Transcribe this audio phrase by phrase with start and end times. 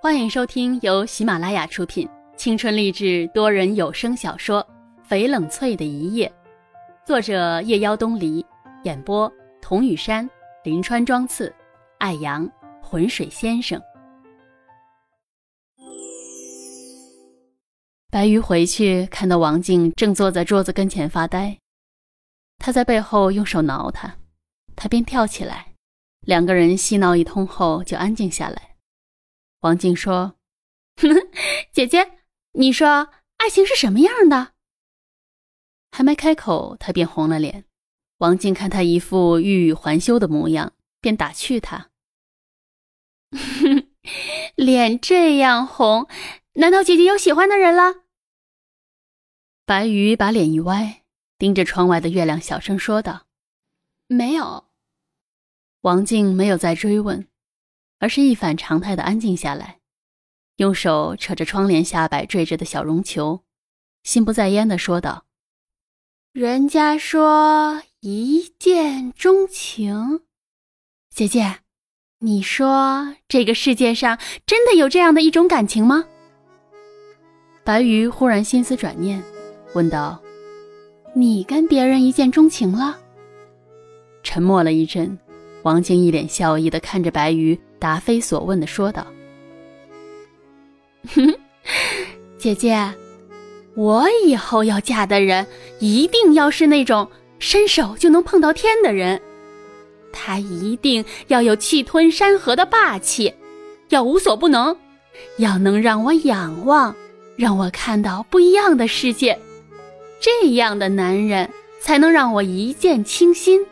[0.00, 4.64] 欢迎收听由喜马拉雅出品、青春励志多人有声小说
[5.10, 6.32] 《翡冷翠的一夜》，
[7.06, 8.46] 作者夜妖东篱，
[8.84, 9.30] 演播
[9.60, 10.28] 童雨山、
[10.62, 11.52] 林川、庄次、
[11.98, 12.48] 爱阳、
[12.80, 13.82] 浑水先生。
[18.08, 21.58] 白鱼回去，看到王静正坐在桌子跟前发呆，
[22.58, 24.14] 他在背后用手挠他，
[24.76, 25.74] 他便跳起来，
[26.20, 28.67] 两个人嬉闹一通后就安静下来。
[29.60, 30.36] 王静说
[31.72, 32.18] ：“姐姐，
[32.52, 34.52] 你说爱情是什么样的？”
[35.90, 37.64] 还没开口，他便红了脸。
[38.18, 41.90] 王静看他一副欲语还休的模样，便打趣他
[44.54, 46.08] ：“脸这样红，
[46.54, 48.02] 难道姐姐有喜欢的人了？”
[49.66, 51.04] 白鱼把脸一歪，
[51.36, 53.26] 盯着窗外的月亮，小声说道
[54.08, 54.68] ：“没有。”
[55.82, 57.28] 王静没有再追问。
[57.98, 59.78] 而是一反常态的安静下来，
[60.56, 63.42] 用手扯着窗帘下摆缀着的小绒球，
[64.04, 65.24] 心不在焉的说道
[66.32, 70.20] ：“人家说一见钟情，
[71.12, 71.58] 姐姐，
[72.20, 76.04] 你说这个世界上真的有这样的一种感情吗？”
[77.64, 79.22] 白鱼忽然心思转念，
[79.74, 80.22] 问道
[81.14, 82.98] ：“你跟别人一见钟情了？”
[84.22, 85.18] 沉默了一阵，
[85.64, 87.58] 王静一脸笑意的看着白鱼。
[87.78, 89.06] 答非所问的说道
[91.14, 91.34] ：“哼
[92.38, 92.92] 姐姐，
[93.74, 95.46] 我以后要嫁的人
[95.78, 99.20] 一定要是那种伸手就能碰到天的人，
[100.12, 103.32] 他一定要有气吞山河的霸气，
[103.88, 104.76] 要无所不能，
[105.38, 106.94] 要能让我仰望，
[107.36, 109.38] 让我看到不一样的世界。
[110.20, 111.48] 这样的男人
[111.80, 113.64] 才能让我一见倾心。”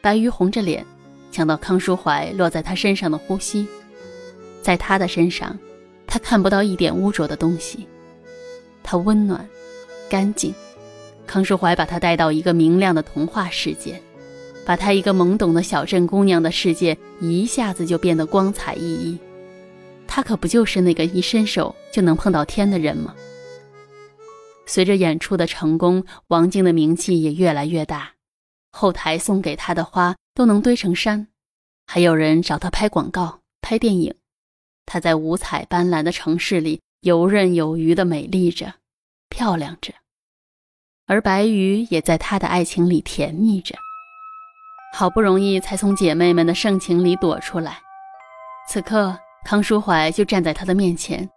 [0.00, 0.86] 白鱼红着脸。
[1.30, 3.66] 想到康淑怀落在他身上的呼吸，
[4.62, 5.58] 在他的身上，
[6.06, 7.86] 他看不到一点污浊的东西，
[8.82, 9.48] 他温暖、
[10.08, 10.52] 干净。
[11.26, 14.00] 康淑怀把他带到一个明亮的童话世界，
[14.66, 19.18] 把他一个懵懂的小镇姑娘的世界一下子就变得光彩熠熠。
[20.08, 23.14] 他可不就是那个一伸手就能碰到天的人吗？
[24.66, 28.10] 随着演出的成功，王静的名气也越来越大，
[28.72, 30.16] 后台送给他的花。
[30.40, 31.28] 都能堆成山，
[31.86, 34.14] 还有人找他拍广告、拍电影。
[34.86, 38.72] 他在五彩斑斓的城市里游刃有余的美丽着，
[39.28, 39.92] 漂亮着，
[41.06, 43.76] 而白鱼也在他的爱情里甜蜜着。
[44.94, 47.78] 好不容易才从姐妹们的盛情里躲出来，
[48.66, 49.14] 此刻
[49.44, 51.28] 康淑怀就站在他的面前，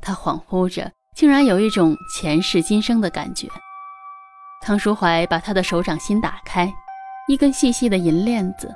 [0.00, 3.48] 他恍惚着，竟然有一种前世今生的感觉。
[4.64, 6.72] 康淑怀把他的手掌心打开。
[7.28, 8.72] 一根细细的银链子，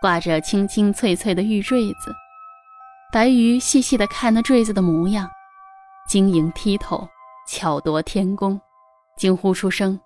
[0.00, 2.14] 挂着青青翠翠的玉坠子。
[3.10, 5.26] 白鱼细细的看那坠子的模样，
[6.06, 7.08] 晶莹剔透，
[7.48, 8.60] 巧夺天工，
[9.16, 9.98] 惊呼出声：“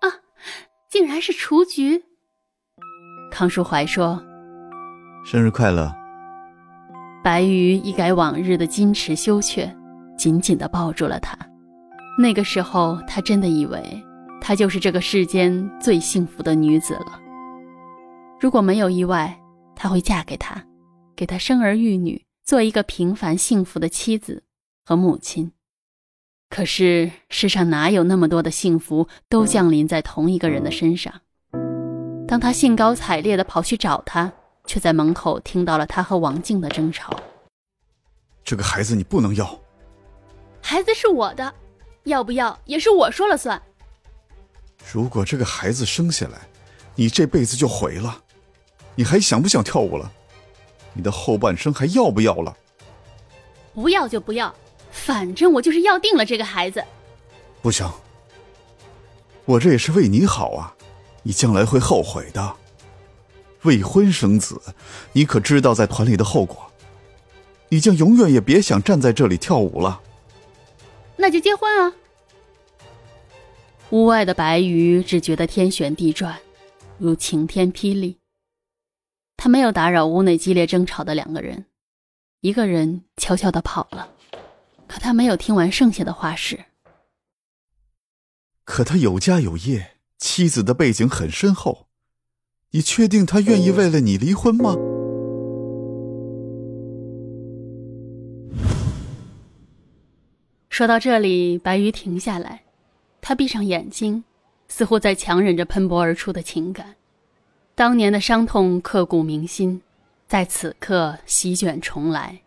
[0.00, 0.12] 啊，
[0.90, 2.04] 竟然是雏菊！”
[3.32, 4.22] 康淑怀说
[5.24, 5.90] ：“生日快乐。”
[7.24, 9.74] 白鱼一改往日的矜持羞怯，
[10.18, 11.34] 紧紧的抱住了他。
[12.18, 13.80] 那个时候，他真的以为。
[14.40, 17.20] 她就是这个世间最幸福的女子了。
[18.40, 19.38] 如果没有意外，
[19.76, 20.64] 她会嫁给他，
[21.14, 24.42] 给他生儿育女，做一个平凡幸福的妻子
[24.84, 25.52] 和母亲。
[26.48, 31.20] 可是世上哪有那么多的幸福都降临在同一个人的身上？
[32.26, 34.32] 当他兴高采烈地跑去找她，
[34.64, 37.14] 却在门口听到了他和王静的争吵。
[38.42, 39.58] 这个孩子你不能要，
[40.60, 41.54] 孩子是我的，
[42.04, 43.60] 要不要也是我说了算。
[44.92, 46.48] 如果这个孩子生下来，
[46.94, 48.22] 你这辈子就毁了。
[48.94, 50.10] 你还想不想跳舞了？
[50.92, 52.56] 你的后半生还要不要了？
[53.72, 54.52] 不要就不要，
[54.90, 56.84] 反正我就是要定了这个孩子。
[57.62, 57.88] 不行，
[59.44, 60.74] 我这也是为你好啊，
[61.22, 62.56] 你将来会后悔的。
[63.62, 64.60] 未婚生子，
[65.12, 66.72] 你可知道在团里的后果？
[67.68, 70.00] 你将永远也别想站在这里跳舞了。
[71.16, 71.94] 那就结婚啊！
[73.90, 76.38] 屋外的白鱼只觉得天旋地转，
[76.96, 78.16] 如晴天霹雳。
[79.36, 81.64] 他没有打扰屋内激烈争吵的两个人，
[82.40, 84.08] 一个人悄悄的跑了。
[84.86, 86.66] 可他没有听完剩下的话时，
[88.64, 91.88] 可他有家有业，妻子的背景很深厚，
[92.70, 94.76] 你确定他愿意为了你离婚吗？
[100.68, 102.62] 说到这里，白鱼停下来。
[103.30, 104.24] 他闭上眼睛，
[104.66, 106.96] 似乎在强忍着喷薄而出的情感。
[107.76, 109.80] 当年的伤痛刻骨铭心，
[110.26, 112.40] 在此刻席卷重来。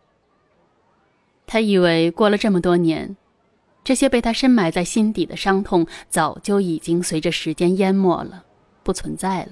[1.48, 3.16] 他以为过了这么多年，
[3.82, 8.44] 这些被他深埋在心底的伤痛早就已经随着时间淹没了，
[8.84, 9.52] 不存在了。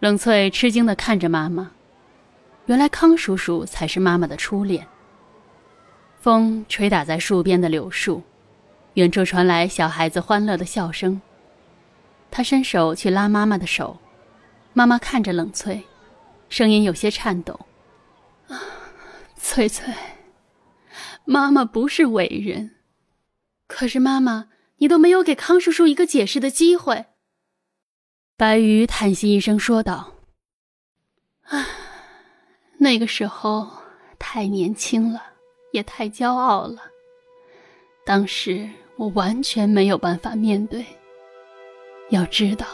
[0.00, 1.72] 冷翠吃惊地看着妈妈，
[2.64, 4.86] 原来康叔叔才是妈妈的初恋。
[6.18, 8.22] 风吹打在树边的柳树，
[8.94, 11.20] 远处传来小孩子欢乐的笑声。
[12.30, 13.98] 他伸手去拉妈妈的手，
[14.72, 15.84] 妈妈看着冷翠，
[16.48, 17.58] 声音有些颤抖
[18.48, 18.60] ：“啊，
[19.36, 19.94] 翠翠。”
[21.24, 22.76] 妈妈不是伟人，
[23.66, 24.48] 可是妈妈，
[24.78, 27.06] 你都没有给康叔叔一个解释的机会。
[28.36, 30.14] 白鱼叹息一声说道
[31.48, 31.66] ：“啊，
[32.78, 33.68] 那个时候
[34.18, 35.22] 太年轻了，
[35.72, 36.78] 也太骄傲了。
[38.08, 38.66] 当时
[38.96, 40.82] 我完全没有办法面对。
[42.08, 42.66] 要知道，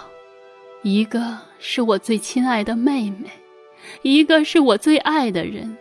[0.85, 3.29] 一个是我最亲爱的妹妹，
[4.03, 5.77] 一个是我最爱的人。”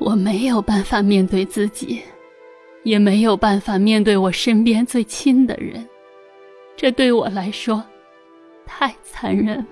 [0.00, 2.02] 我没有办法面对自己，
[2.82, 5.88] 也没有办法面对我身边最亲的人，
[6.76, 7.80] 这对我来说
[8.66, 9.66] 太残忍了。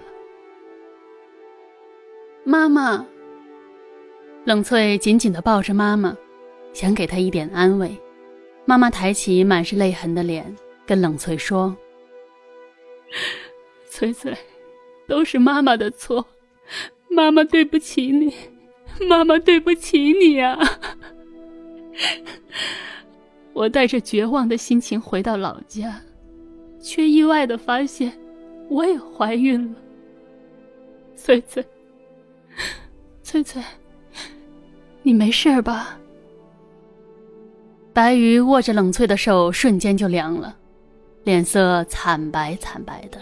[2.45, 3.05] 妈妈，
[4.45, 6.17] 冷翠紧紧的抱着妈妈，
[6.73, 7.97] 想给她一点安慰。
[8.67, 10.55] 妈妈抬起满是泪痕的脸，
[10.85, 11.75] 跟冷翠说
[13.89, 14.37] ：“翠翠，
[15.07, 16.27] 都是妈妈的错，
[17.09, 18.35] 妈妈对不起你。”
[19.09, 20.59] 妈妈，对不起你啊！
[23.53, 26.01] 我带着绝望的心情回到老家，
[26.81, 28.19] 却意外的发现
[28.71, 29.79] 我也怀孕了。
[31.15, 31.63] 翠翠，
[33.23, 33.63] 翠翠，
[35.03, 35.99] 你没事吧？
[37.97, 40.55] 白鱼握着冷翠的手，瞬间就凉了，
[41.25, 43.19] 脸色惨白惨白的。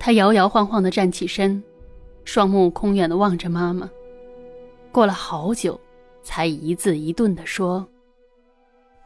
[0.00, 1.62] 他摇摇晃晃的站起身，
[2.24, 3.88] 双目空远的望着妈妈。
[4.90, 5.80] 过了好久，
[6.24, 7.86] 才一字一顿的说：“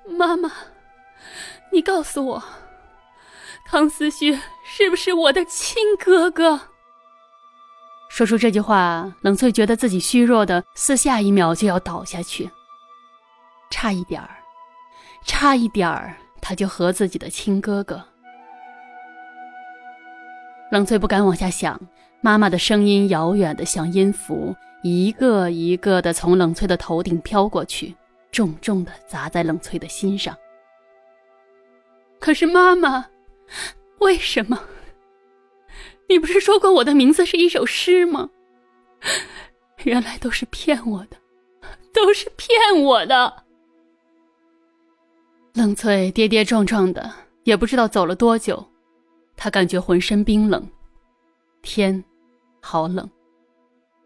[0.08, 0.50] 妈妈，
[1.70, 2.43] 你告诉我，
[3.66, 6.62] 康思旭是不是我的亲哥哥？”
[8.08, 12.50] 说出这句话，冷翠觉得自己虚弱的，似下一秒就要倒下去。
[13.70, 14.28] 差一点儿，
[15.25, 18.05] 差一点儿，他就和自己的亲哥哥。
[20.70, 21.81] 冷翠不敢往下想，
[22.20, 24.55] 妈妈的声音遥远的像音符。
[24.82, 27.94] 一个一个的从冷翠的头顶飘过去，
[28.32, 30.37] 重重的砸在冷翠的心上。
[32.19, 33.06] 可是妈妈，
[33.99, 34.58] 为什么？
[36.08, 38.31] 你不是说过我的名字是一首诗吗？
[39.84, 41.17] 原来都是骗我的，
[41.93, 43.44] 都是骗我的。
[45.52, 47.12] 冷翠跌跌撞撞的，
[47.44, 48.64] 也不知道走了多久，
[49.37, 50.67] 她感觉浑身冰冷，
[51.62, 52.02] 天，
[52.61, 53.08] 好冷。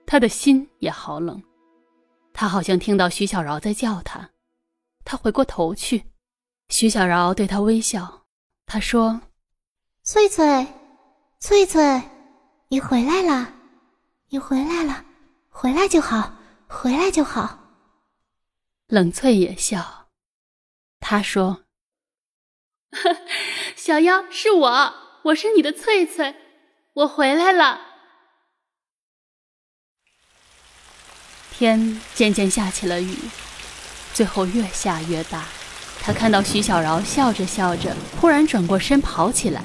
[0.06, 1.43] 她的心也好冷，
[2.32, 4.31] 她好像听到徐小饶在叫她，
[5.05, 6.05] 她回过头去，
[6.69, 8.23] 徐小饶对她微笑，
[8.67, 9.20] 他说
[10.02, 10.67] ：“翠翠，
[11.38, 12.02] 翠翠，
[12.69, 13.52] 你回来了，
[14.31, 15.05] 你回来了，
[15.50, 16.32] 回来就好，
[16.67, 17.58] 回来就好。”
[18.88, 20.03] 冷翠也笑，
[21.06, 21.64] 他说：
[23.76, 26.34] “小妖是我，我是你的翠翠，
[26.94, 27.78] 我回来了。”
[31.52, 33.14] 天渐渐下起了雨，
[34.14, 35.44] 最后越下越大。
[36.00, 39.62] 他看到徐小饶笑着笑着，忽然转过身跑起来。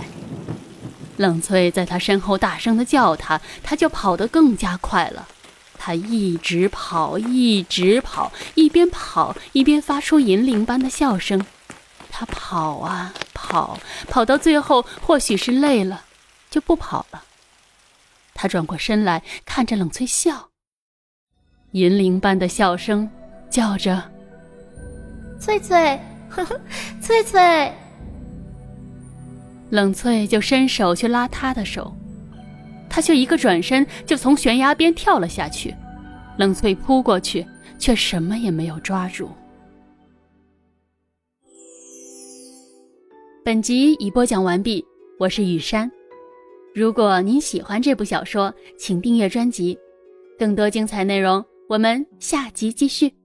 [1.16, 5.26] 冷翠在他身后大声的叫他，他就跑得更加快了。
[5.80, 11.44] 他一直跑，一直跑，一边跑一边发出银铃般的笑声。
[12.12, 16.04] 他跑啊跑，跑到最后或许是累了，
[16.50, 17.24] 就不跑了。
[18.34, 20.50] 他转过身来看着冷翠笑。
[21.72, 23.10] 银铃般的笑声，
[23.50, 24.12] 叫着
[25.40, 26.60] ：“翠翠，呵呵，
[27.02, 27.74] 翠翠。”
[29.70, 31.96] 冷翠就伸手去拉他的手，
[32.90, 35.74] 他却一个转身就从悬崖边跳了下去。
[36.38, 37.46] 冷翠扑过去，
[37.78, 39.30] 却什么也没有抓住。
[43.44, 44.86] 本集已播讲完毕，
[45.18, 45.90] 我是雨山。
[46.74, 49.78] 如果您喜欢这部小说，请订阅专辑，
[50.38, 51.44] 更多精彩内容。
[51.68, 53.19] 我们下集继续。